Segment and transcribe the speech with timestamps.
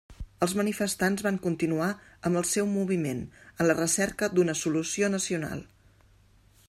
[0.45, 1.89] Els manifestants van continuar
[2.29, 3.21] amb el seu moviment,
[3.59, 5.63] en la recerca d'una solució nacional.